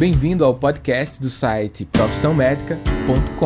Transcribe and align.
Bem-vindo 0.00 0.46
ao 0.46 0.54
podcast 0.54 1.20
do 1.20 1.28
site 1.28 1.84
profissãomédica.com. 1.84 3.44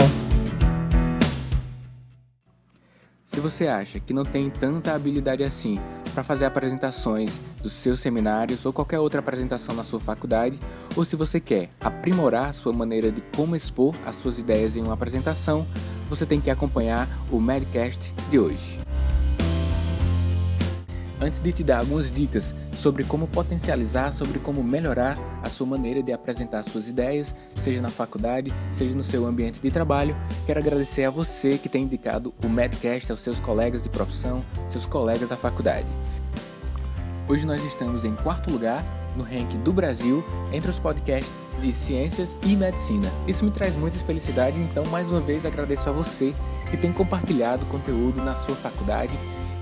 Se 3.25 3.41
você 3.41 3.67
acha 3.67 3.99
que 3.99 4.13
não 4.13 4.23
tem 4.23 4.49
tanta 4.49 4.95
habilidade 4.95 5.43
assim 5.43 5.81
para 6.15 6.23
fazer 6.23 6.45
apresentações 6.45 7.41
dos 7.61 7.73
seus 7.73 7.99
seminários 7.99 8.65
ou 8.65 8.73
qualquer 8.73 9.01
outra 9.01 9.19
apresentação 9.19 9.75
na 9.75 9.83
sua 9.83 9.99
faculdade, 9.99 10.61
ou 10.95 11.05
se 11.05 11.17
você 11.17 11.41
quer 11.41 11.71
aprimorar 11.81 12.51
a 12.51 12.53
sua 12.53 12.73
maneira 12.73 13.11
de 13.11 13.21
como 13.35 13.57
expor 13.57 13.93
as 14.07 14.15
suas 14.15 14.39
ideias 14.39 14.77
em 14.77 14.81
uma 14.81 14.95
apresentação, 14.95 15.67
você 16.09 16.25
tem 16.25 16.41
que 16.41 16.53
acompanhar 16.53 17.09
o 17.33 17.41
Medcast 17.41 18.15
de 18.31 18.39
hoje. 18.39 18.84
Antes 21.25 21.41
de 21.41 21.53
te 21.53 21.65
dar 21.65 21.79
algumas 21.79 22.13
dicas 22.13 22.55
sobre 22.71 23.03
como 23.03 23.27
potencializar, 23.27 24.13
sobre 24.13 24.39
como 24.39 24.63
melhorar 24.63 25.17
a 25.43 25.49
sua 25.49 25.67
maneira 25.67 26.03
de 26.03 26.13
apresentar 26.13 26.63
suas 26.63 26.87
ideias, 26.87 27.35
seja 27.57 27.81
na 27.81 27.89
faculdade, 27.89 28.53
seja 28.71 28.95
no 28.95 29.03
seu 29.03 29.25
ambiente 29.25 29.59
de 29.59 29.71
trabalho, 29.71 30.15
quero 30.45 30.61
agradecer 30.61 31.05
a 31.05 31.11
você 31.11 31.57
que 31.57 31.67
tem 31.67 31.85
indicado 31.85 32.35
o 32.45 32.49
Medcast 32.51 33.11
aos 33.11 33.21
seus 33.21 33.41
colegas 33.41 33.83
de 33.83 33.89
profissão, 33.89 34.45
seus 34.67 34.85
colegas 34.85 35.27
da 35.27 35.35
faculdade. 35.35 35.87
Hoje 37.27 37.47
nós 37.47 37.65
estamos 37.65 38.05
em 38.05 38.15
quarto 38.17 38.51
lugar 38.51 38.85
no 39.17 39.25
ranking 39.25 39.63
do 39.63 39.73
Brasil 39.73 40.23
entre 40.53 40.69
os 40.69 40.79
podcasts 40.79 41.51
de 41.59 41.73
ciências 41.73 42.37
e 42.43 42.55
medicina. 42.55 43.11
Isso 43.27 43.47
me 43.47 43.51
traz 43.51 43.75
muita 43.75 43.97
felicidade, 43.97 44.59
então 44.59 44.85
mais 44.89 45.11
uma 45.11 45.23
vez 45.23 45.47
agradeço 45.47 45.89
a 45.89 45.93
você 45.93 46.35
que 46.71 46.77
tem 46.77 46.93
compartilhado 46.93 47.65
conteúdo 47.65 48.23
na 48.23 48.37
sua 48.37 48.55
faculdade 48.55 49.19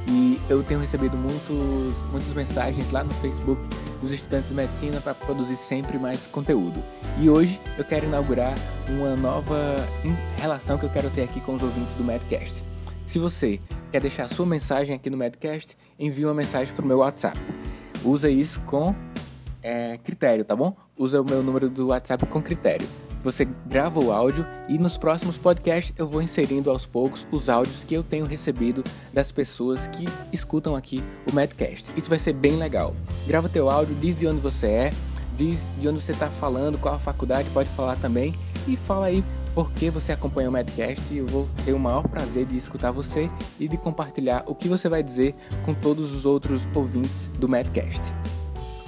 e 0.06 0.41
eu 0.48 0.62
tenho 0.62 0.80
recebido 0.80 1.16
muitos, 1.16 2.02
muitas 2.11 2.33
mensagens 2.34 2.91
lá 2.91 3.05
no 3.05 3.15
Facebook 3.15 3.61
dos 4.01 4.11
estudantes 4.11 4.48
de 4.48 4.55
medicina 4.55 5.01
para 5.01 5.15
produzir 5.15 5.56
sempre 5.56 5.98
mais 5.98 6.27
conteúdo. 6.27 6.83
E 7.20 7.28
hoje 7.28 7.61
eu 7.78 7.84
quero 7.84 8.06
inaugurar 8.06 8.55
uma 8.88 9.15
nova 9.15 9.77
relação 10.36 10.77
que 10.78 10.84
eu 10.84 10.91
quero 10.91 11.08
ter 11.11 11.23
aqui 11.23 11.41
com 11.41 11.55
os 11.55 11.62
ouvintes 11.62 11.95
do 11.95 12.03
Medcast. 12.03 12.64
Se 13.05 13.19
você 13.19 13.61
quer 13.91 14.00
deixar 14.00 14.28
sua 14.28 14.47
mensagem 14.47 14.95
aqui 14.95 15.08
no 15.08 15.17
Medcast, 15.17 15.77
envie 15.98 16.25
uma 16.25 16.34
mensagem 16.34 16.75
para 16.75 16.84
o 16.84 16.89
meu 16.89 16.98
WhatsApp. 16.98 17.39
Usa 18.05 18.28
isso 18.28 18.61
com 18.61 18.95
é, 19.62 19.98
critério, 19.98 20.45
tá 20.45 20.56
bom? 20.56 20.75
Usa 20.97 21.20
o 21.20 21.25
meu 21.25 21.42
número 21.42 21.69
do 21.70 21.89
WhatsApp 21.89 22.27
com 22.27 22.42
critério 22.42 22.89
você 23.23 23.47
grava 23.67 24.01
o 24.01 24.12
áudio 24.12 24.47
e 24.69 24.78
nos 24.78 24.98
próximos 24.98 25.39
podcasts 25.39 25.92
eu 25.97 26.09
vou 26.09 26.20
inserindo 26.20 26.70
aos 26.70 26.87
poucos 26.87 27.27
os 27.31 27.48
áudios 27.48 27.84
que 27.84 27.95
eu 27.95 28.03
tenho 28.03 28.27
recebido 28.27 28.83
das 29.12 29.31
pessoas 29.31 29.87
que 29.87 30.06
escutam 30.33 30.75
aqui 30.75 31.03
o 31.31 31.34
Madcast. 31.34 31.92
Isso 31.97 32.09
vai 32.09 32.19
ser 32.19 32.33
bem 32.33 32.56
legal. 32.56 32.95
Grava 33.27 33.48
teu 33.48 33.70
áudio, 33.70 33.95
diz 33.95 34.17
de 34.17 34.27
onde 34.27 34.41
você 34.41 34.67
é, 34.67 34.92
diz 35.37 35.70
de 35.79 35.89
onde 35.89 36.03
você 36.03 36.12
está 36.12 36.29
falando, 36.29 36.79
qual 36.79 36.95
a 36.95 36.98
faculdade 36.98 37.48
pode 37.51 37.69
falar 37.70 37.97
também 37.97 38.34
e 38.67 38.77
fala 38.77 39.06
aí 39.06 39.25
por 39.55 39.70
que 39.73 39.91
você 39.91 40.12
acompanha 40.12 40.48
o 40.48 40.53
Madcast. 40.53 41.14
Eu 41.14 41.27
vou 41.27 41.48
ter 41.64 41.73
o 41.73 41.79
maior 41.79 42.07
prazer 42.09 42.47
de 42.47 42.57
escutar 42.57 42.91
você 42.91 43.31
e 43.59 43.69
de 43.69 43.77
compartilhar 43.77 44.45
o 44.47 44.55
que 44.55 44.69
você 44.69 44.89
vai 44.89 45.03
dizer 45.03 45.34
com 45.64 45.75
todos 45.75 46.12
os 46.12 46.27
outros 46.27 46.67
ouvintes 46.75 47.29
do 47.39 47.48
Madcast. 47.48 48.12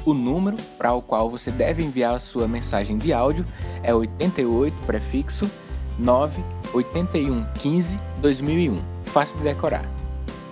O 0.07 0.13
número 0.13 0.59
para 0.77 0.93
o 0.93 1.01
qual 1.01 1.31
você 1.31 1.51
deve 1.51 1.83
enviar 1.83 2.15
a 2.15 2.19
sua 2.19 2.47
mensagem 2.47 2.99
de 2.99 3.11
áudio 3.13 3.47
é 3.83 3.95
88 3.95 4.77
prefixo 4.85 5.51
98115 5.99 7.99
2001. 8.21 8.83
Fácil 9.05 9.39
de 9.39 9.45
decorar. 9.45 9.89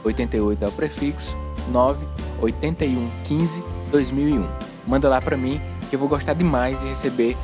88 0.05 0.64
é 0.64 0.69
o 0.69 0.73
prefixo 0.73 1.36
98115 1.69 3.62
2001. 3.91 4.48
Manda 4.86 5.08
lá 5.08 5.20
para 5.20 5.36
mim 5.36 5.61
que 5.91 5.97
eu 5.97 6.00
vou 6.00 6.08
gostar 6.08 6.33
demais 6.33 6.80
de 6.80 6.89
receber 6.89 7.36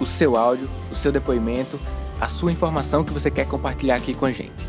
o 0.00 0.06
seu 0.06 0.36
áudio, 0.36 0.68
o 0.90 0.96
seu 0.96 1.12
depoimento, 1.12 1.78
a 2.20 2.26
sua 2.26 2.50
informação 2.50 3.04
que 3.04 3.12
você 3.12 3.30
quer 3.30 3.46
compartilhar 3.46 3.94
aqui 3.94 4.14
com 4.14 4.26
a 4.26 4.32
gente. 4.32 4.66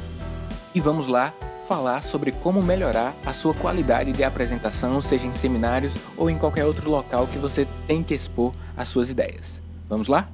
E 0.76 0.80
vamos 0.80 1.08
lá 1.08 1.34
falar 1.74 2.04
sobre 2.04 2.32
como 2.32 2.62
melhorar 2.62 3.16
a 3.26 3.34
sua 3.34 3.52
qualidade 3.52 4.12
de 4.12 4.24
apresentação, 4.24 5.02
seja 5.02 5.26
em 5.26 5.34
seminários 5.34 5.96
ou 6.16 6.30
em 6.30 6.38
qualquer 6.38 6.66
outro 6.66 6.88
local 6.88 7.26
que 7.26 7.40
você 7.40 7.68
tem 7.88 8.04
que 8.04 8.14
expor 8.14 8.52
as 8.78 8.88
suas 8.90 9.10
ideias. 9.10 9.60
Vamos 9.90 10.08
lá? 10.08 10.30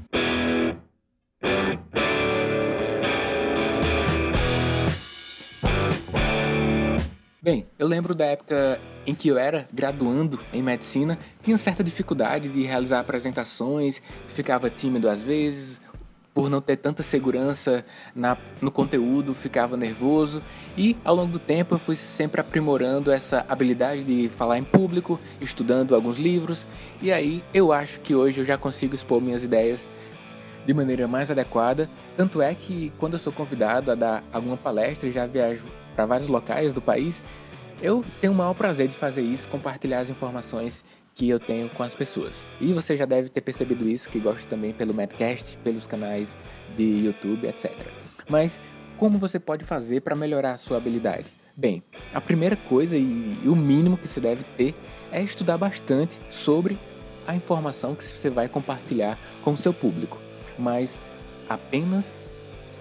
Bem, 7.41 7.65
eu 7.79 7.87
lembro 7.87 8.13
da 8.13 8.25
época 8.25 8.77
em 9.07 9.15
que 9.15 9.29
eu 9.29 9.37
era 9.37 9.65
graduando 9.73 10.41
em 10.51 10.61
medicina, 10.61 11.17
tinha 11.41 11.57
certa 11.57 11.81
dificuldade 11.81 12.49
de 12.49 12.63
realizar 12.63 12.99
apresentações, 12.99 14.01
ficava 14.27 14.69
tímido 14.69 15.09
às 15.09 15.23
vezes, 15.23 15.79
por 16.33 16.49
não 16.49 16.61
ter 16.61 16.77
tanta 16.77 17.03
segurança 17.03 17.83
na, 18.15 18.37
no 18.61 18.71
conteúdo, 18.71 19.33
ficava 19.33 19.75
nervoso 19.75 20.41
e 20.77 20.95
ao 21.03 21.15
longo 21.15 21.33
do 21.33 21.39
tempo 21.39 21.75
eu 21.75 21.79
fui 21.79 21.95
sempre 21.95 22.39
aprimorando 22.39 23.11
essa 23.11 23.45
habilidade 23.49 24.03
de 24.03 24.29
falar 24.29 24.57
em 24.57 24.63
público, 24.63 25.19
estudando 25.41 25.95
alguns 25.95 26.17
livros 26.17 26.67
e 27.01 27.11
aí 27.11 27.43
eu 27.53 27.73
acho 27.73 27.99
que 27.99 28.15
hoje 28.15 28.41
eu 28.41 28.45
já 28.45 28.57
consigo 28.57 28.95
expor 28.95 29.21
minhas 29.21 29.43
ideias 29.43 29.89
de 30.65 30.73
maneira 30.73 31.07
mais 31.07 31.31
adequada. 31.31 31.89
Tanto 32.15 32.41
é 32.41 32.53
que 32.53 32.91
quando 32.97 33.13
eu 33.13 33.19
sou 33.19 33.33
convidado 33.33 33.91
a 33.91 33.95
dar 33.95 34.23
alguma 34.31 34.57
palestra 34.57 35.09
e 35.09 35.11
já 35.11 35.25
viajo 35.25 35.67
para 35.95 36.05
vários 36.05 36.27
locais 36.27 36.73
do 36.73 36.81
país, 36.81 37.23
eu 37.81 38.03
tenho 38.19 38.33
o 38.33 38.35
maior 38.35 38.53
prazer 38.53 38.87
de 38.87 38.93
fazer 38.93 39.21
isso, 39.21 39.47
compartilhar 39.49 39.99
as 39.99 40.09
informações 40.09 40.83
que 41.19 41.27
eu 41.27 41.37
tenho 41.37 41.67
com 41.67 41.83
as 41.83 41.93
pessoas. 41.93 42.47
E 42.61 42.71
você 42.71 42.95
já 42.95 43.03
deve 43.03 43.27
ter 43.27 43.41
percebido 43.41 43.89
isso, 43.89 44.09
que 44.09 44.21
gosto 44.21 44.47
também 44.47 44.71
pelo 44.71 44.93
Madcast, 44.93 45.57
pelos 45.57 45.85
canais 45.85 46.33
de 46.77 46.85
YouTube, 46.85 47.45
etc. 47.45 47.73
Mas 48.29 48.57
como 48.95 49.17
você 49.17 49.37
pode 49.37 49.65
fazer 49.65 49.99
para 49.99 50.15
melhorar 50.15 50.53
a 50.53 50.57
sua 50.57 50.77
habilidade? 50.77 51.25
Bem, 51.57 51.83
a 52.13 52.21
primeira 52.21 52.55
coisa 52.55 52.95
e, 52.95 53.37
o 53.45 53.53
mínimo 53.53 53.97
que 53.97 54.07
você 54.07 54.21
deve 54.21 54.45
ter 54.55 54.73
é 55.11 55.21
estudar 55.21 55.57
bastante 55.57 56.21
sobre 56.29 56.79
a 57.27 57.35
informação 57.35 57.95
que 57.95 58.03
você 58.05 58.29
vai 58.29 58.47
compartilhar 58.47 59.19
com 59.43 59.51
o 59.51 59.57
seu 59.57 59.73
público. 59.73 60.17
Mas 60.57 61.03
apenas 61.49 62.15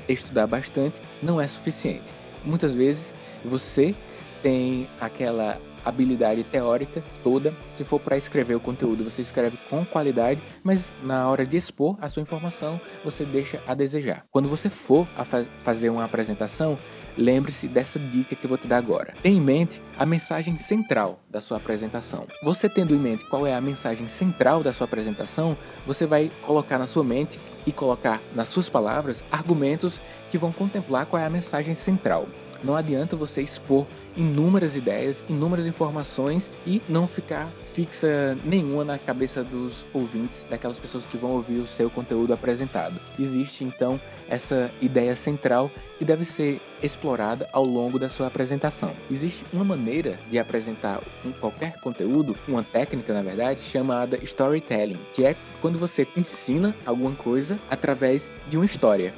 estudar 0.09 0.47
bastante 0.47 1.03
não 1.21 1.41
é 1.41 1.49
suficiente. 1.49 2.13
Muitas 2.45 2.73
vezes 2.73 3.17
você 3.45 3.97
tem 4.45 4.89
aquela 5.01 5.61
habilidade 5.89 6.45
teórica 6.45 7.03
toda. 7.23 7.55
Se 7.73 7.85
for 7.85 8.01
para 8.01 8.17
escrever 8.17 8.55
o 8.55 8.61
conteúdo, 8.61 9.05
você 9.05 9.23
escreve 9.23 9.59
com 9.69 9.85
qualidade, 9.85 10.43
mas 10.63 10.93
na 11.03 11.29
hora 11.29 11.47
de 11.47 11.57
expor 11.57 11.97
a 12.01 12.09
sua 12.09 12.23
informação, 12.23 12.81
você 13.05 13.25
deixa 13.25 13.63
a 13.67 13.75
desejar. 13.75 14.25
Quando 14.31 14.49
você 14.49 14.69
for 14.69 15.07
a 15.17 15.25
faz 15.25 15.49
fazer 15.59 15.91
uma 15.91 16.05
apresentação, 16.05 16.79
lembre-se 17.17 17.69
dessa 17.69 17.99
dica 17.99 18.37
que 18.37 18.45
eu 18.45 18.49
vou 18.49 18.59
te 18.59 18.69
dar 18.69 18.79
agora. 18.79 19.15
Tenha 19.23 19.37
em 19.37 19.41
mente 19.41 19.83
a 19.99 20.07
mensagem 20.07 20.57
central 20.59 21.21
da 21.29 21.41
sua 21.41 21.57
apresentação. 21.57 22.27
Você 22.43 22.69
tendo 22.69 22.95
em 22.95 22.99
mente 22.99 23.25
qual 23.27 23.47
é 23.47 23.55
a 23.55 23.61
mensagem 23.61 24.09
central 24.09 24.63
da 24.63 24.73
sua 24.73 24.87
apresentação, 24.87 25.57
você 25.87 26.07
vai 26.07 26.31
colocar 26.43 26.79
na 26.79 26.87
sua 26.87 27.05
mente 27.05 27.39
e 27.67 27.73
colocar 27.73 28.21
nas 28.35 28.49
suas 28.49 28.69
palavras 28.69 29.25
argumentos 29.31 30.01
que 30.31 30.39
vão 30.39 30.53
contemplar 30.53 31.07
qual 31.07 31.21
é 31.21 31.27
a 31.27 31.31
mensagem 31.31 31.75
central. 31.75 32.27
Não 32.63 32.75
adianta 32.75 33.17
você 33.17 33.43
expor 33.43 33.87
inúmeras 34.17 34.77
ideias, 34.77 35.23
inúmeras 35.29 35.67
informações 35.67 36.51
e 36.67 36.83
não 36.89 37.07
ficar 37.07 37.49
fixa 37.63 38.37
nenhuma 38.45 38.85
na 38.85 38.99
cabeça 38.99 39.45
dos 39.45 39.87
ouvintes, 39.93 40.47
daquelas 40.49 40.79
pessoas 40.79 41.07
que 41.07 41.17
vão 41.17 41.33
ouvir 41.33 41.59
o 41.59 41.67
seu 41.67 41.89
conteúdo 41.89 42.33
apresentado. 42.33 43.01
Existe 43.19 43.65
então 43.65 44.01
essa 44.29 44.71
ideia 44.81 45.15
central 45.15 45.71
que 45.99 46.05
deve 46.05 46.25
ser 46.25 46.61
explorada 46.83 47.49
ao 47.53 47.65
longo 47.65 47.99
da 47.99 48.09
sua 48.09 48.27
apresentação. 48.27 48.93
Existe 49.11 49.45
uma 49.53 49.65
maneira 49.65 50.19
de 50.29 50.39
apresentar 50.39 51.01
qualquer 51.41 51.81
conteúdo, 51.81 52.37
uma 52.47 52.63
técnica 52.63 53.13
na 53.13 53.23
verdade, 53.23 53.61
chamada 53.61 54.19
storytelling, 54.23 54.99
que 55.13 55.25
é 55.25 55.37
quando 55.61 55.79
você 55.79 56.07
ensina 56.17 56.75
alguma 56.85 57.13
coisa 57.13 57.59
através 57.71 58.31
de 58.49 58.57
uma 58.57 58.67
história 58.67 59.15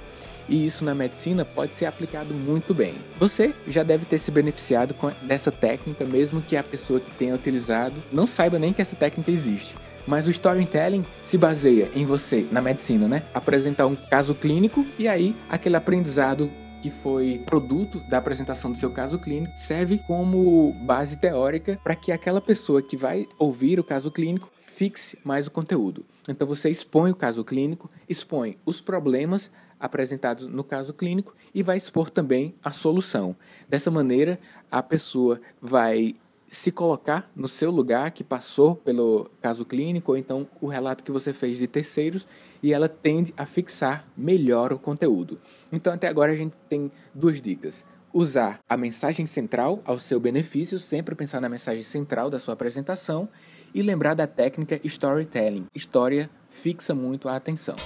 e 0.50 0.67
isso 0.67 0.85
na 0.85 0.94
medicina 0.94 1.44
pode 1.44 1.76
ser 1.76 1.87
aplicado 1.87 2.35
muito 2.35 2.75
bem. 2.75 2.94
Você 3.19 3.55
já 3.67 3.82
deve 3.82 4.05
ter 4.05 4.19
se 4.19 4.31
beneficiado 4.31 4.94
dessa 5.23 5.52
técnica, 5.52 6.05
mesmo 6.05 6.43
que 6.43 6.56
a 6.56 6.62
pessoa 6.62 7.00
que 7.00 7.11
tenha 7.12 7.35
utilizado 7.35 8.02
não 8.12 8.26
saiba 8.26 8.58
nem 8.58 8.73
que 8.73 8.82
essa 8.82 8.97
técnica 8.97 9.31
existe. 9.31 9.76
Mas 10.06 10.26
o 10.26 10.31
storytelling 10.31 11.06
se 11.23 11.38
baseia 11.38 11.88
em 11.94 12.05
você, 12.05 12.47
na 12.50 12.61
medicina, 12.61 13.06
né? 13.06 13.23
Apresentar 13.32 13.87
um 13.87 13.94
caso 13.94 14.35
clínico 14.35 14.85
e 14.99 15.06
aí 15.06 15.37
aquele 15.49 15.76
aprendizado 15.76 16.50
que 16.81 16.91
foi 16.91 17.43
produto 17.44 18.00
da 18.08 18.19
apresentação 18.19 18.73
do 18.73 18.79
seu 18.79 18.91
caso 18.91 19.19
clínico, 19.19 19.53
serve 19.55 19.99
como 19.99 20.73
base 20.85 21.19
teórica 21.19 21.79
para 21.85 21.94
que 21.94 22.11
aquela 22.11 22.41
pessoa 22.41 22.81
que 22.81 22.96
vai 22.96 23.29
ouvir 23.38 23.79
o 23.79 23.85
caso 23.85 24.11
clínico 24.11 24.50
fixe 24.56 25.19
mais 25.23 25.46
o 25.46 25.50
conteúdo. 25.50 26.05
Então 26.29 26.49
você 26.49 26.70
expõe 26.70 27.11
o 27.11 27.17
caso 27.17 27.44
clínico, 27.44 27.91
expõe 28.08 28.56
os 28.64 28.81
problemas 28.81 29.50
apresentados 29.81 30.47
no 30.47 30.62
caso 30.62 30.93
clínico 30.93 31.35
e 31.55 31.62
vai 31.62 31.77
expor 31.77 32.11
também 32.11 32.55
a 32.62 32.71
solução. 32.71 33.35
Dessa 33.69 33.91
maneira, 33.91 34.38
a 34.71 34.82
pessoa 34.82 35.41
vai 35.61 36.15
se 36.50 36.73
colocar 36.73 37.31
no 37.35 37.47
seu 37.47 37.71
lugar, 37.71 38.11
que 38.11 38.25
passou 38.25 38.75
pelo 38.75 39.31
caso 39.41 39.65
clínico, 39.65 40.11
ou 40.11 40.19
então 40.19 40.49
o 40.61 40.67
relato 40.67 41.05
que 41.05 41.12
você 41.12 41.32
fez 41.32 41.59
de 41.59 41.69
terceiros, 41.69 42.27
e 42.61 42.73
ela 42.73 42.88
tende 42.88 43.32
a 43.37 43.47
fixar 43.47 44.05
melhor 44.17 44.73
o 44.73 44.79
conteúdo. 44.79 45.38
Então, 45.71 45.93
até 45.93 46.09
agora, 46.09 46.32
a 46.32 46.35
gente 46.35 46.56
tem 46.69 46.91
duas 47.15 47.41
dicas. 47.41 47.85
Usar 48.12 48.59
a 48.69 48.77
mensagem 48.77 49.27
central 49.27 49.81
ao 49.85 50.00
seu 50.00 50.19
benefício, 50.19 50.77
sempre 50.81 51.15
pensar 51.15 51.41
na 51.41 51.49
mensagem 51.49 51.85
central 51.85 52.29
da 52.29 52.41
sua 52.41 52.55
apresentação, 52.55 53.29
e 53.73 53.81
lembrar 53.81 54.15
da 54.15 54.27
técnica 54.27 54.81
storytelling. 54.82 55.67
História 55.73 56.29
fixa 56.49 56.93
muito 56.93 57.29
a 57.29 57.37
atenção. 57.37 57.77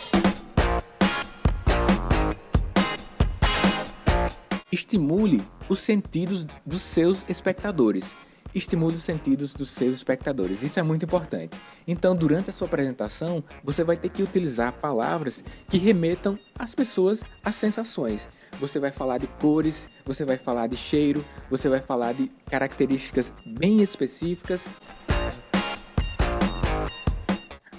Estimule 4.75 5.41
os 5.69 5.79
sentidos 5.79 6.49
dos 6.67 6.83
seus 6.83 7.25
espectadores 7.29 8.17
estimule 8.53 8.95
os 8.95 9.03
sentidos 9.03 9.53
dos 9.53 9.71
seus 9.71 9.97
espectadores. 9.97 10.63
Isso 10.63 10.79
é 10.79 10.83
muito 10.83 11.05
importante. 11.05 11.61
Então, 11.89 12.15
durante 12.15 12.51
a 12.51 12.53
sua 12.53 12.69
apresentação, 12.69 13.43
você 13.65 13.83
vai 13.83 13.97
ter 13.97 14.09
que 14.09 14.23
utilizar 14.23 14.73
palavras 14.75 15.43
que 15.69 15.77
remetam 15.77 16.39
as 16.57 16.73
pessoas 16.73 17.25
às 17.43 17.57
sensações. 17.57 18.29
Você 18.61 18.79
vai 18.79 18.93
falar 18.93 19.19
de 19.19 19.27
cores, 19.27 19.89
você 20.05 20.25
vai 20.25 20.37
falar 20.37 20.69
de 20.69 20.77
cheiro, 20.77 21.25
você 21.51 21.69
vai 21.69 21.81
falar 21.81 22.13
de 22.13 22.31
características 22.47 23.33
bem 23.45 23.83
específicas. 23.83 24.69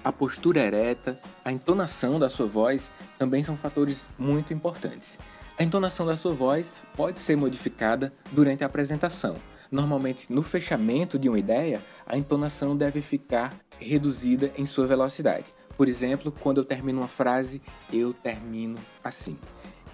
A 0.03 0.11
postura 0.11 0.59
ereta, 0.59 1.17
a 1.43 1.53
entonação 1.53 2.19
da 2.19 2.27
sua 2.27 2.47
voz 2.47 2.91
também 3.17 3.41
são 3.41 3.55
fatores 3.55 4.07
muito 4.19 4.53
importantes. 4.53 5.17
A 5.57 5.63
entonação 5.63 6.05
da 6.05 6.17
sua 6.17 6.33
voz 6.33 6.73
pode 6.97 7.21
ser 7.21 7.37
modificada 7.37 8.11
durante 8.29 8.61
a 8.61 8.67
apresentação. 8.67 9.37
Normalmente, 9.71 10.31
no 10.31 10.43
fechamento 10.43 11.17
de 11.17 11.29
uma 11.29 11.39
ideia, 11.39 11.81
a 12.05 12.17
entonação 12.17 12.75
deve 12.75 13.01
ficar 13.01 13.55
reduzida 13.79 14.51
em 14.57 14.65
sua 14.65 14.85
velocidade. 14.85 15.45
Por 15.77 15.87
exemplo, 15.87 16.29
quando 16.29 16.57
eu 16.57 16.65
termino 16.65 16.99
uma 16.99 17.07
frase, 17.07 17.61
eu 17.91 18.13
termino 18.13 18.77
assim. 19.01 19.37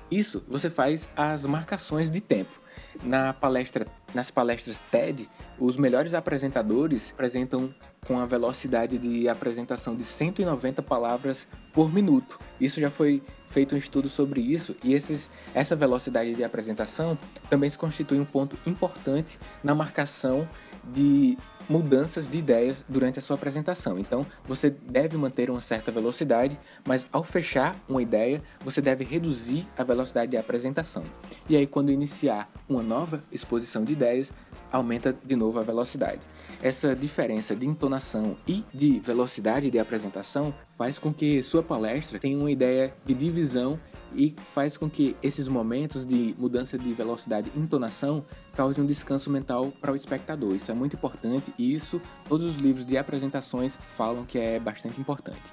Isso 0.10 0.44
você 0.48 0.68
faz 0.68 1.08
as 1.16 1.46
marcações 1.46 2.10
de 2.10 2.22
tempo. 2.22 2.60
Na 3.04 3.32
palestra, 3.32 3.86
nas 4.16 4.32
palestras 4.32 4.80
TED, 4.92 5.30
os 5.60 5.78
melhores 5.78 6.16
apresentadores 6.16 7.12
apresentam 7.14 7.74
com 8.06 8.20
a 8.20 8.26
velocidade 8.26 8.98
de 8.98 9.30
apresentação 9.30 9.96
de 9.96 10.04
190 10.04 10.82
palavras 10.82 11.48
por 11.72 11.94
minuto. 11.94 12.40
Isso 12.60 12.82
já 12.82 12.90
foi 12.90 13.22
feito 13.50 13.76
um 13.76 13.78
estudo 13.78 14.10
sobre 14.10 14.42
isso 14.42 14.76
e 14.84 14.94
esses, 14.94 15.30
essa 15.54 15.76
velocidade 15.76 16.34
de 16.34 16.44
apresentação 16.44 17.18
também 17.50 17.70
se 17.70 17.78
constitui 17.78 18.20
um 18.20 18.26
ponto 18.26 18.58
importante 18.66 19.38
na 19.64 19.76
marcação 19.76 20.48
de 20.84 21.38
mudanças 21.70 22.28
de 22.28 22.40
ideias 22.40 22.84
durante 22.90 23.20
a 23.20 23.22
sua 23.22 23.36
apresentação. 23.36 24.00
Então, 24.00 24.26
você 24.46 24.70
deve 24.70 25.16
manter 25.16 25.50
uma 25.50 25.62
certa 25.62 25.92
velocidade, 25.92 26.60
mas 26.84 27.06
ao 27.12 27.24
fechar 27.24 27.76
uma 27.88 28.02
ideia, 28.02 28.42
você 28.62 28.82
deve 28.82 29.04
reduzir 29.04 29.68
a 29.78 29.84
velocidade 29.84 30.32
de 30.32 30.38
apresentação. 30.38 31.04
E 31.48 31.56
aí, 31.56 31.68
quando 31.68 31.92
iniciar 31.92 32.50
uma 32.68 32.82
nova 32.82 33.24
exposição 33.32 33.86
de 33.86 33.94
ideias, 33.94 34.34
aumenta 34.72 35.16
de 35.24 35.36
novo 35.36 35.60
a 35.60 35.64
velocidade. 35.64 36.22
Essa 36.62 36.96
diferença 36.96 37.56
de 37.56 37.68
entonação 37.68 38.38
e 38.48 38.64
de 38.74 39.00
velocidade 39.00 39.70
de 39.70 39.80
apresentação 39.80 40.54
faz 40.68 40.98
com 40.98 41.14
que 41.14 41.42
sua 41.42 41.62
palestra 41.62 42.20
tenha 42.20 42.38
uma 42.38 42.52
ideia 42.52 42.94
de 43.06 43.14
divisão 43.14 43.80
e 44.16 44.36
faz 44.54 44.78
com 44.78 44.90
que 44.90 45.16
esses 45.24 45.48
momentos 45.48 46.06
de 46.06 46.36
mudança 46.38 46.78
de 46.78 46.94
velocidade 46.94 47.52
e 47.56 47.60
entonação 47.60 48.26
causem 48.56 48.84
um 48.84 48.88
descanso 48.88 49.30
mental 49.30 49.72
para 49.80 49.92
o 49.92 49.96
espectador. 49.96 50.56
Isso 50.56 50.72
é 50.72 50.74
muito 50.74 50.96
importante 50.96 51.54
e 51.58 51.74
isso 51.74 52.02
todos 52.28 52.46
os 52.46 52.58
livros 52.58 52.86
de 52.86 52.98
apresentações 52.98 53.80
falam 53.88 54.26
que 54.26 54.38
é 54.38 54.60
bastante 54.60 55.00
importante. 55.00 55.52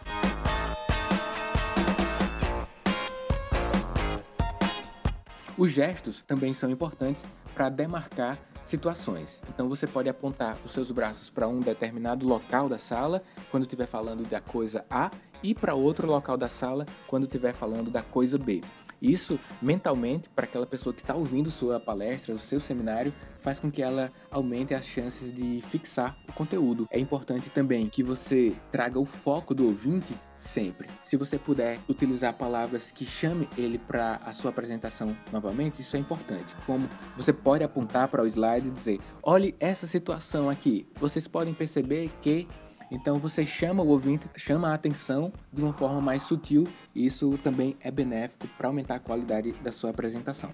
Os 5.56 5.72
gestos 5.72 6.20
também 6.20 6.54
são 6.54 6.70
importantes 6.70 7.26
para 7.52 7.68
demarcar 7.68 8.38
situações. 8.68 9.42
Então 9.48 9.68
você 9.68 9.86
pode 9.86 10.08
apontar 10.08 10.58
os 10.64 10.72
seus 10.72 10.90
braços 10.90 11.30
para 11.30 11.48
um 11.48 11.60
determinado 11.60 12.26
local 12.26 12.68
da 12.68 12.78
sala 12.78 13.22
quando 13.50 13.64
estiver 13.64 13.86
falando 13.86 14.28
da 14.28 14.40
coisa 14.40 14.84
A 14.90 15.10
e 15.42 15.54
para 15.54 15.74
outro 15.74 16.06
local 16.06 16.36
da 16.36 16.48
sala 16.48 16.86
quando 17.06 17.24
estiver 17.24 17.54
falando 17.54 17.90
da 17.90 18.02
coisa 18.02 18.36
B. 18.36 18.62
Isso, 19.00 19.38
mentalmente, 19.60 20.28
para 20.28 20.44
aquela 20.44 20.66
pessoa 20.66 20.92
que 20.92 21.00
está 21.00 21.14
ouvindo 21.14 21.50
sua 21.50 21.78
palestra, 21.78 22.34
o 22.34 22.38
seu 22.38 22.60
seminário, 22.60 23.12
faz 23.38 23.60
com 23.60 23.70
que 23.70 23.82
ela 23.82 24.10
aumente 24.30 24.74
as 24.74 24.86
chances 24.86 25.32
de 25.32 25.60
fixar 25.62 26.16
o 26.28 26.32
conteúdo. 26.32 26.86
É 26.90 26.98
importante 26.98 27.50
também 27.50 27.88
que 27.88 28.02
você 28.02 28.54
traga 28.70 28.98
o 28.98 29.04
foco 29.04 29.54
do 29.54 29.66
ouvinte 29.66 30.14
sempre. 30.32 30.88
Se 31.02 31.16
você 31.16 31.38
puder 31.38 31.78
utilizar 31.88 32.34
palavras 32.34 32.90
que 32.90 33.04
chame 33.04 33.48
ele 33.56 33.78
para 33.78 34.16
a 34.24 34.32
sua 34.32 34.50
apresentação 34.50 35.16
novamente, 35.32 35.80
isso 35.80 35.96
é 35.96 35.98
importante. 35.98 36.54
Como 36.66 36.88
você 37.16 37.32
pode 37.32 37.64
apontar 37.64 38.08
para 38.08 38.22
o 38.22 38.26
slide 38.26 38.68
e 38.68 38.70
dizer: 38.70 39.00
olhe 39.22 39.54
essa 39.60 39.86
situação 39.86 40.50
aqui. 40.50 40.86
Vocês 40.98 41.28
podem 41.28 41.54
perceber 41.54 42.10
que 42.20 42.48
então 42.90 43.18
você 43.18 43.44
chama 43.44 43.82
o 43.82 43.88
ouvinte, 43.88 44.28
chama 44.36 44.70
a 44.70 44.74
atenção 44.74 45.32
de 45.52 45.62
uma 45.62 45.72
forma 45.72 46.00
mais 46.00 46.22
sutil 46.22 46.66
e 46.94 47.06
isso 47.06 47.38
também 47.38 47.76
é 47.80 47.90
benéfico 47.90 48.46
para 48.56 48.68
aumentar 48.68 48.96
a 48.96 49.00
qualidade 49.00 49.52
da 49.62 49.72
sua 49.72 49.90
apresentação. 49.90 50.50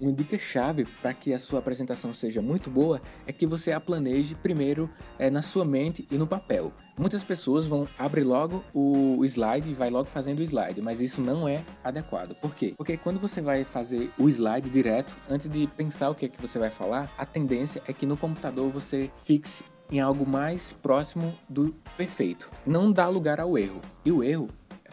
Uma 0.00 0.12
dica 0.12 0.38
chave 0.38 0.86
para 1.02 1.12
que 1.12 1.34
a 1.34 1.38
sua 1.38 1.58
apresentação 1.58 2.14
seja 2.14 2.40
muito 2.40 2.70
boa 2.70 3.02
é 3.26 3.32
que 3.32 3.46
você 3.46 3.70
a 3.70 3.78
planeje 3.78 4.34
primeiro 4.34 4.88
é, 5.18 5.28
na 5.28 5.42
sua 5.42 5.62
mente 5.62 6.08
e 6.10 6.16
no 6.16 6.26
papel. 6.26 6.72
Muitas 6.98 7.22
pessoas 7.22 7.66
vão 7.66 7.86
abrir 7.98 8.24
logo 8.24 8.64
o 8.72 9.22
slide 9.26 9.68
e 9.68 9.74
vai 9.74 9.90
logo 9.90 10.08
fazendo 10.08 10.38
o 10.38 10.42
slide, 10.42 10.80
mas 10.80 11.02
isso 11.02 11.20
não 11.20 11.46
é 11.46 11.62
adequado. 11.84 12.34
Por 12.36 12.54
quê? 12.54 12.72
Porque 12.78 12.96
quando 12.96 13.20
você 13.20 13.42
vai 13.42 13.62
fazer 13.62 14.10
o 14.18 14.26
slide 14.26 14.70
direto, 14.70 15.14
antes 15.28 15.50
de 15.50 15.66
pensar 15.66 16.08
o 16.08 16.14
que 16.14 16.24
é 16.24 16.28
que 16.28 16.40
você 16.40 16.58
vai 16.58 16.70
falar, 16.70 17.12
a 17.18 17.26
tendência 17.26 17.82
é 17.86 17.92
que 17.92 18.06
no 18.06 18.16
computador 18.16 18.70
você 18.70 19.10
fixe 19.14 19.64
em 19.90 20.00
algo 20.00 20.26
mais 20.26 20.72
próximo 20.72 21.34
do 21.48 21.74
perfeito. 21.96 22.50
Não 22.66 22.90
dá 22.90 23.06
lugar 23.08 23.38
ao 23.38 23.58
erro. 23.58 23.82
E 24.04 24.10
o 24.10 24.22
erro 24.22 24.48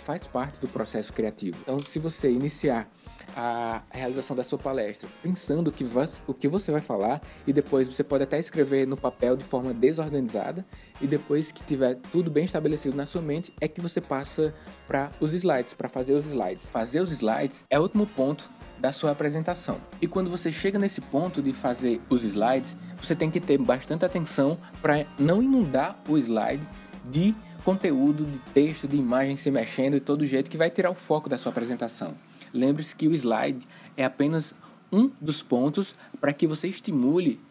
faz 0.08 0.26
parte 0.26 0.62
do 0.62 0.70
processo 0.70 1.12
criativo. 1.12 1.58
Então, 1.62 1.78
se 1.80 2.00
você 2.00 2.32
iniciar 2.32 2.90
a 3.36 3.82
realização 3.90 4.38
da 4.38 4.42
sua 4.42 4.58
palestra 4.58 5.10
pensando 5.22 5.70
que 5.70 5.86
o 6.26 6.34
que 6.34 6.48
você 6.48 6.72
vai 6.72 6.80
falar 6.80 7.22
e 7.46 7.52
depois 7.52 7.90
você 7.90 8.06
pode 8.06 8.24
até 8.24 8.40
escrever 8.40 8.88
no 8.88 8.96
papel 8.96 9.36
de 9.36 9.44
forma 9.44 9.74
desorganizada 9.74 10.66
e 11.02 11.08
depois 11.08 11.52
que 11.52 11.62
tiver 11.62 11.96
tudo 12.10 12.32
bem 12.32 12.46
estabelecido 12.46 12.96
na 12.96 13.06
sua 13.06 13.22
mente 13.22 13.54
é 13.60 13.68
que 13.68 13.82
você 13.82 14.00
passa 14.00 14.56
para 14.88 15.12
os 15.20 15.34
slides, 15.34 15.74
para 15.74 15.90
fazer 15.90 16.14
os 16.14 16.26
slides. 16.26 16.70
Fazer 16.70 17.02
os 17.02 17.12
slides 17.12 17.66
é 17.70 17.78
o 17.78 17.82
último 17.82 18.08
ponto 18.08 18.50
da 18.80 18.94
sua 18.94 19.12
apresentação. 19.12 19.78
E 20.02 20.08
quando 20.08 20.30
você 20.30 20.54
chega 20.54 20.80
nesse 20.80 21.02
ponto 21.02 21.42
de 21.42 21.52
fazer 21.52 22.00
os 22.10 22.24
slides, 22.24 22.78
você 22.98 23.14
tem 23.14 23.30
que 23.30 23.42
ter 23.42 23.58
bastante 23.58 24.06
atenção 24.06 24.58
para 24.82 25.06
não 25.20 25.44
inundar 25.44 26.00
o 26.08 26.18
slide 26.18 26.66
de 27.10 27.36
conteúdo, 27.68 28.24
de 28.24 28.40
texto, 28.54 28.88
de 28.88 28.96
imagem 28.96 29.36
se 29.36 29.52
mexendo 29.52 29.96
de 29.96 30.00
todo 30.00 30.26
jeito 30.26 30.50
que 30.50 30.56
vai 30.56 30.70
tirar 30.70 30.90
o 30.90 30.96
foco 30.96 31.28
da 31.28 31.38
sua 31.38 31.52
apresentação. 31.52 32.16
Lembre-se 32.54 32.96
que 32.96 33.10
o 33.10 33.14
slide 33.14 33.68
é 33.98 34.06
apenas 34.06 34.56
um 34.90 35.12
dos 35.20 35.44
pontos 35.44 35.94
para 36.22 36.32
que 36.32 36.48
você 36.48 36.70
estimule 36.70 37.42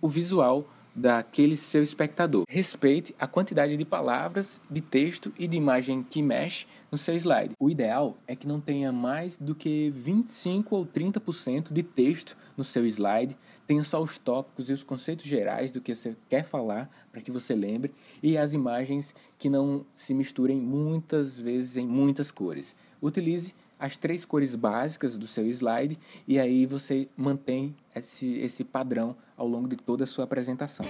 o 0.00 0.08
visual 0.08 0.68
daquele 0.94 1.56
seu 1.56 1.82
espectador. 1.82 2.44
Respeite 2.48 3.14
a 3.18 3.26
quantidade 3.26 3.76
de 3.76 3.84
palavras, 3.84 4.60
de 4.70 4.80
texto 4.80 5.32
e 5.38 5.46
de 5.46 5.56
imagem 5.56 6.02
que 6.02 6.22
mexe 6.22 6.66
no 6.90 6.98
seu 6.98 7.14
slide. 7.14 7.54
O 7.58 7.70
ideal 7.70 8.16
é 8.26 8.34
que 8.34 8.46
não 8.46 8.60
tenha 8.60 8.92
mais 8.92 9.36
do 9.36 9.54
que 9.54 9.90
25 9.90 10.74
ou 10.74 10.86
30% 10.86 11.72
de 11.72 11.82
texto 11.82 12.36
no 12.56 12.64
seu 12.64 12.84
slide, 12.86 13.36
tenha 13.66 13.84
só 13.84 14.02
os 14.02 14.18
tópicos 14.18 14.68
e 14.68 14.72
os 14.72 14.82
conceitos 14.82 15.26
gerais 15.26 15.70
do 15.70 15.80
que 15.80 15.94
você 15.94 16.16
quer 16.28 16.44
falar 16.44 16.90
para 17.12 17.20
que 17.20 17.30
você 17.30 17.54
lembre 17.54 17.94
e 18.20 18.36
as 18.36 18.52
imagens 18.52 19.14
que 19.38 19.48
não 19.48 19.86
se 19.94 20.12
misturem 20.12 20.60
muitas 20.60 21.38
vezes 21.38 21.76
em 21.76 21.86
muitas 21.86 22.30
cores. 22.30 22.74
Utilize 23.00 23.54
as 23.80 23.96
três 23.96 24.26
cores 24.26 24.54
básicas 24.54 25.16
do 25.16 25.26
seu 25.26 25.46
slide 25.46 25.98
e 26.28 26.38
aí 26.38 26.66
você 26.66 27.08
mantém 27.16 27.74
esse, 27.96 28.38
esse 28.38 28.62
padrão 28.62 29.16
ao 29.36 29.48
longo 29.48 29.66
de 29.66 29.76
toda 29.76 30.04
a 30.04 30.06
sua 30.06 30.24
apresentação. 30.24 30.84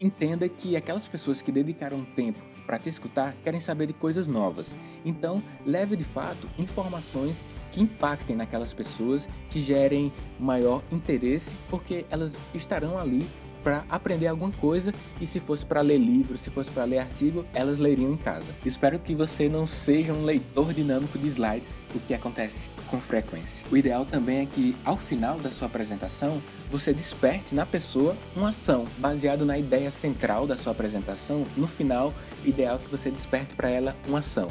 Entenda 0.00 0.48
que 0.48 0.74
aquelas 0.74 1.06
pessoas 1.06 1.40
que 1.42 1.52
dedicaram 1.52 2.04
tempo 2.04 2.40
para 2.66 2.78
te 2.78 2.88
escutar 2.88 3.34
querem 3.44 3.60
saber 3.60 3.86
de 3.86 3.92
coisas 3.92 4.26
novas. 4.26 4.76
Então, 5.04 5.42
leve 5.64 5.94
de 5.94 6.04
fato 6.04 6.48
informações 6.58 7.44
que 7.70 7.80
impactem 7.80 8.34
naquelas 8.34 8.72
pessoas, 8.74 9.28
que 9.50 9.60
gerem 9.60 10.12
maior 10.40 10.82
interesse, 10.90 11.56
porque 11.68 12.04
elas 12.10 12.40
estarão 12.54 12.98
ali 12.98 13.26
para 13.62 13.84
aprender 13.88 14.26
alguma 14.26 14.50
coisa 14.52 14.92
e 15.20 15.26
se 15.26 15.40
fosse 15.40 15.64
para 15.64 15.80
ler 15.80 15.98
livro, 15.98 16.36
se 16.36 16.50
fosse 16.50 16.70
para 16.70 16.84
ler 16.84 16.98
artigo, 16.98 17.44
elas 17.54 17.78
leriam 17.78 18.12
em 18.12 18.16
casa. 18.16 18.46
Espero 18.64 18.98
que 18.98 19.14
você 19.14 19.48
não 19.48 19.66
seja 19.66 20.12
um 20.12 20.24
leitor 20.24 20.72
dinâmico 20.72 21.18
de 21.18 21.28
slides, 21.28 21.82
o 21.94 22.00
que 22.00 22.14
acontece 22.14 22.68
com 22.88 23.00
frequência. 23.00 23.64
O 23.70 23.76
ideal 23.76 24.04
também 24.04 24.40
é 24.40 24.46
que 24.46 24.76
ao 24.84 24.96
final 24.96 25.38
da 25.38 25.50
sua 25.50 25.66
apresentação, 25.66 26.42
você 26.70 26.92
desperte 26.92 27.54
na 27.54 27.66
pessoa 27.66 28.16
uma 28.34 28.50
ação 28.50 28.84
baseado 28.98 29.44
na 29.44 29.58
ideia 29.58 29.90
central 29.90 30.46
da 30.46 30.56
sua 30.56 30.72
apresentação. 30.72 31.44
No 31.56 31.66
final, 31.66 32.14
ideal 32.44 32.78
que 32.78 32.90
você 32.90 33.10
desperte 33.10 33.54
para 33.54 33.68
ela 33.68 33.96
uma 34.08 34.20
ação 34.20 34.50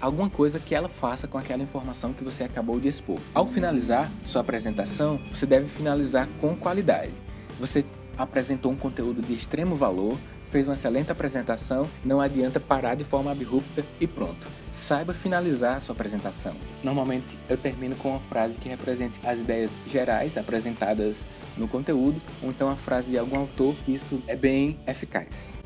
alguma 0.00 0.30
coisa 0.30 0.60
que 0.60 0.74
ela 0.74 0.88
faça 0.88 1.26
com 1.26 1.36
aquela 1.36 1.62
informação 1.62 2.12
que 2.12 2.22
você 2.22 2.44
acabou 2.44 2.78
de 2.78 2.88
expor. 2.88 3.18
Ao 3.34 3.44
finalizar 3.44 4.10
sua 4.24 4.40
apresentação, 4.40 5.20
você 5.32 5.46
deve 5.46 5.66
finalizar 5.68 6.28
com 6.40 6.54
qualidade. 6.54 7.12
Você 7.58 7.84
apresentou 8.16 8.72
um 8.72 8.76
conteúdo 8.76 9.20
de 9.22 9.34
extremo 9.34 9.74
valor, 9.74 10.16
fez 10.46 10.68
uma 10.68 10.74
excelente 10.74 11.10
apresentação, 11.10 11.88
não 12.04 12.20
adianta 12.20 12.60
parar 12.60 12.94
de 12.94 13.02
forma 13.02 13.32
abrupta 13.32 13.84
e 14.00 14.06
pronto. 14.06 14.46
Saiba 14.70 15.12
finalizar 15.12 15.80
sua 15.80 15.94
apresentação. 15.94 16.54
Normalmente 16.82 17.36
eu 17.48 17.56
termino 17.56 17.96
com 17.96 18.10
uma 18.10 18.20
frase 18.20 18.56
que 18.58 18.68
represente 18.68 19.18
as 19.24 19.40
ideias 19.40 19.76
gerais 19.86 20.36
apresentadas 20.36 21.26
no 21.56 21.66
conteúdo, 21.66 22.20
ou 22.42 22.50
então 22.50 22.68
a 22.68 22.76
frase 22.76 23.10
de 23.10 23.18
algum 23.18 23.38
autor, 23.38 23.74
isso 23.86 24.22
é 24.26 24.36
bem 24.36 24.78
eficaz. 24.86 25.56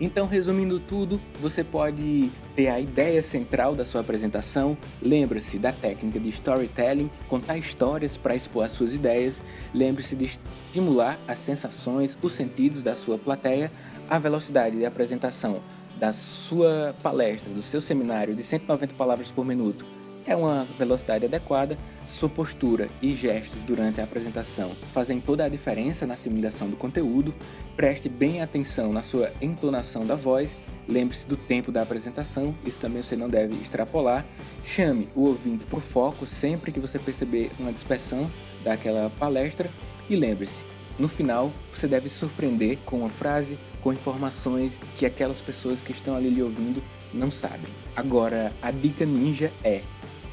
Então, 0.00 0.26
resumindo 0.26 0.78
tudo, 0.78 1.20
você 1.40 1.64
pode 1.64 2.30
ter 2.54 2.68
a 2.68 2.78
ideia 2.78 3.20
central 3.20 3.74
da 3.74 3.84
sua 3.84 4.00
apresentação, 4.00 4.78
lembre-se 5.02 5.58
da 5.58 5.72
técnica 5.72 6.20
de 6.20 6.28
storytelling, 6.28 7.10
contar 7.28 7.58
histórias 7.58 8.16
para 8.16 8.36
expor 8.36 8.64
as 8.64 8.72
suas 8.72 8.94
ideias, 8.94 9.42
lembre-se 9.74 10.14
de 10.14 10.26
estimular 10.26 11.18
as 11.26 11.40
sensações, 11.40 12.16
os 12.22 12.32
sentidos 12.32 12.82
da 12.82 12.94
sua 12.94 13.18
plateia, 13.18 13.72
a 14.08 14.18
velocidade 14.20 14.76
de 14.76 14.86
apresentação 14.86 15.60
da 15.98 16.12
sua 16.12 16.94
palestra, 17.02 17.52
do 17.52 17.60
seu 17.60 17.80
seminário 17.80 18.36
de 18.36 18.42
190 18.44 18.94
palavras 18.94 19.32
por 19.32 19.44
minuto 19.44 19.97
é 20.28 20.36
uma 20.36 20.64
velocidade 20.78 21.24
adequada, 21.24 21.76
sua 22.06 22.28
postura 22.28 22.90
e 23.00 23.14
gestos 23.14 23.62
durante 23.62 24.00
a 24.00 24.04
apresentação 24.04 24.72
fazem 24.92 25.20
toda 25.20 25.44
a 25.44 25.48
diferença 25.48 26.06
na 26.06 26.14
assimilação 26.14 26.68
do 26.68 26.76
conteúdo. 26.76 27.34
Preste 27.74 28.10
bem 28.10 28.42
atenção 28.42 28.92
na 28.92 29.00
sua 29.00 29.32
entonação 29.40 30.06
da 30.06 30.14
voz. 30.14 30.54
Lembre-se 30.86 31.26
do 31.26 31.36
tempo 31.36 31.72
da 31.72 31.82
apresentação, 31.82 32.54
isso 32.64 32.78
também 32.78 33.02
você 33.02 33.16
não 33.16 33.28
deve 33.28 33.54
extrapolar. 33.56 34.24
Chame 34.64 35.08
o 35.14 35.22
ouvinte 35.22 35.64
para 35.64 35.78
o 35.78 35.82
foco 35.82 36.26
sempre 36.26 36.72
que 36.72 36.80
você 36.80 36.98
perceber 36.98 37.50
uma 37.58 37.72
dispersão 37.72 38.30
daquela 38.62 39.10
palestra. 39.18 39.68
E 40.10 40.16
lembre-se, 40.16 40.62
no 40.98 41.08
final 41.08 41.50
você 41.72 41.86
deve 41.86 42.10
surpreender 42.10 42.78
com 42.84 43.00
uma 43.00 43.10
frase, 43.10 43.58
com 43.82 43.92
informações 43.92 44.82
que 44.96 45.06
aquelas 45.06 45.40
pessoas 45.40 45.82
que 45.82 45.92
estão 45.92 46.14
ali 46.14 46.28
lhe 46.28 46.42
ouvindo 46.42 46.82
não 47.14 47.30
sabem. 47.30 47.70
Agora, 47.96 48.52
a 48.60 48.70
dica 48.70 49.06
ninja 49.06 49.50
é 49.62 49.82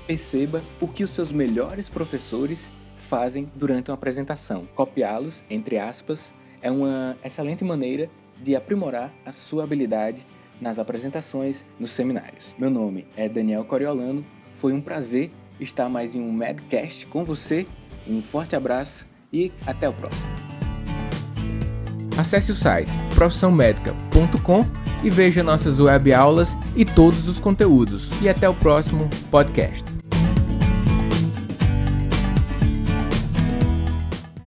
Perceba 0.07 0.61
o 0.79 0.87
que 0.87 1.03
os 1.03 1.11
seus 1.11 1.31
melhores 1.31 1.89
professores 1.89 2.71
fazem 2.95 3.51
durante 3.55 3.89
uma 3.89 3.95
apresentação. 3.95 4.67
Copiá-los, 4.75 5.43
entre 5.49 5.77
aspas, 5.77 6.33
é 6.61 6.71
uma 6.71 7.17
excelente 7.23 7.63
maneira 7.63 8.09
de 8.41 8.55
aprimorar 8.55 9.13
a 9.25 9.31
sua 9.31 9.63
habilidade 9.63 10.25
nas 10.59 10.79
apresentações, 10.79 11.65
nos 11.79 11.91
seminários. 11.91 12.55
Meu 12.57 12.69
nome 12.69 13.07
é 13.15 13.27
Daniel 13.27 13.65
Coriolano, 13.65 14.25
foi 14.53 14.73
um 14.73 14.81
prazer 14.81 15.31
estar 15.59 15.89
mais 15.89 16.15
em 16.15 16.21
um 16.21 16.31
Medcast 16.31 17.07
com 17.07 17.23
você. 17.23 17.65
Um 18.07 18.21
forte 18.21 18.55
abraço 18.55 19.05
e 19.31 19.51
até 19.65 19.89
o 19.89 19.93
próximo. 19.93 20.27
Acesse 22.17 22.51
o 22.51 22.55
site 22.55 22.91
profissãomedica.com 23.13 24.65
e 25.03 25.09
veja 25.09 25.43
nossas 25.43 25.79
web 25.79 26.13
aulas 26.13 26.57
e 26.75 26.85
todos 26.85 27.27
os 27.27 27.39
conteúdos. 27.39 28.09
E 28.21 28.29
até 28.29 28.47
o 28.47 28.53
próximo 28.53 29.09
podcast. 29.29 29.94